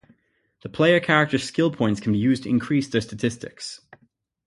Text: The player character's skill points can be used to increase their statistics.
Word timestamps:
The 0.63 0.69
player 0.69 0.99
character's 0.99 1.43
skill 1.43 1.69
points 1.71 2.01
can 2.01 2.13
be 2.13 2.17
used 2.17 2.41
to 2.41 2.49
increase 2.49 2.87
their 2.87 3.01
statistics. 3.01 3.81